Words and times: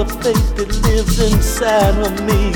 of 0.00 0.10
faith 0.22 0.56
that 0.56 0.68
lives 0.86 1.20
inside 1.20 1.94
of 1.98 2.12
me. 2.24 2.52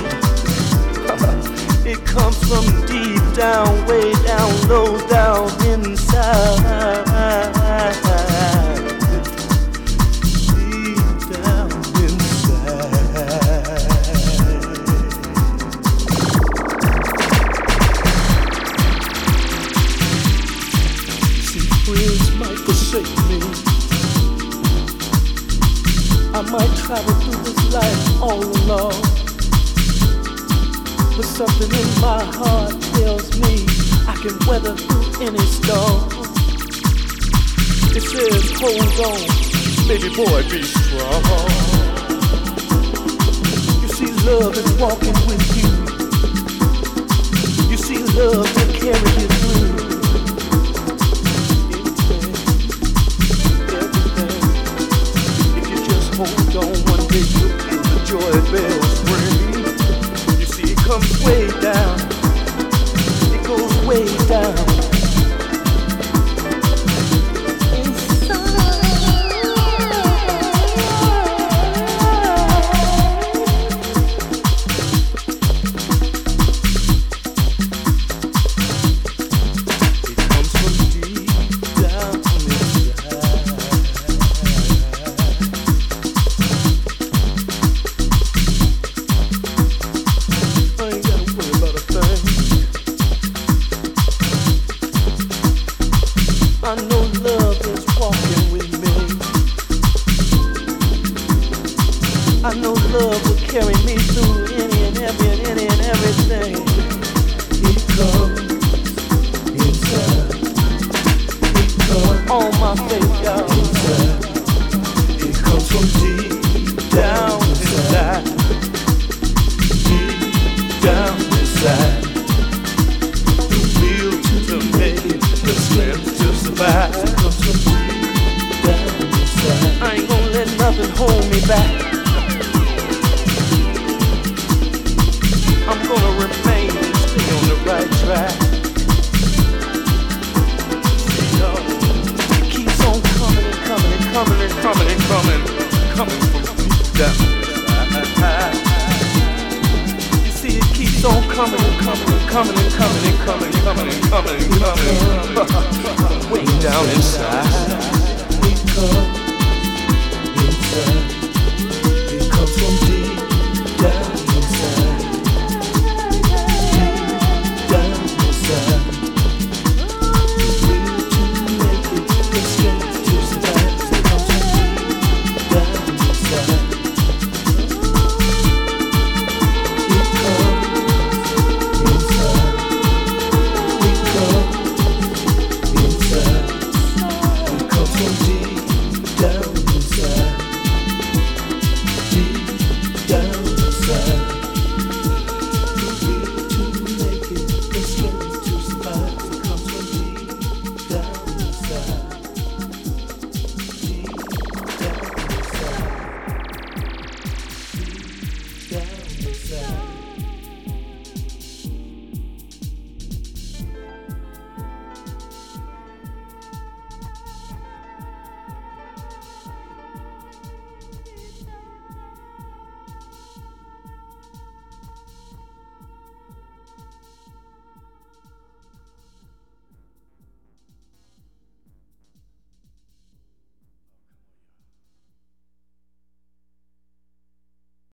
it 1.91 2.03
comes 2.07 2.39
from 2.49 2.65
deep 2.87 3.21
down, 3.37 3.87
way 3.87 4.13
down, 4.25 4.69
low 4.69 4.99
down 5.09 5.51
inside. 5.67 7.05
travel 26.85 27.15
through 27.15 27.43
this 27.45 27.73
life 27.73 28.21
oh 28.21 28.29
all 28.29 28.45
alone. 28.45 29.01
But 31.17 31.25
something 31.25 31.73
in 31.73 31.89
my 32.01 32.21
heart 32.37 32.77
tells 32.93 33.27
me 33.41 33.65
I 34.07 34.15
can 34.21 34.37
weather 34.47 34.77
through 34.77 35.09
any 35.25 35.45
storm. 35.47 36.05
It 37.97 38.03
says, 38.03 38.53
hold 38.61 39.01
on, 39.01 39.21
baby 39.89 40.11
boy, 40.15 40.43
be 40.51 40.63
strong. 40.63 41.25
You 43.81 43.89
see, 43.89 44.11
love 44.29 44.55
is 44.55 44.71
walking 44.77 45.17
with 45.25 45.45
you. 45.57 45.71
You 47.71 47.79
see, 47.79 48.01
love 48.13 48.45
will 48.57 48.73
carry 48.75 49.11
you 49.23 49.29
through. 49.29 49.64
hold 56.17 56.57
on 56.57 56.73
one 56.91 57.07
day 57.09 57.21
the 57.21 58.01
joy 58.07 58.33
bells 58.53 59.01
ring. 59.11 60.39
You 60.39 60.47
see, 60.47 60.73
it 60.73 60.79
comes 60.79 61.25
way 61.25 61.49
down. 61.61 61.99
It 63.35 63.47
goes 63.47 63.87
way 63.87 64.07
down. 64.29 64.74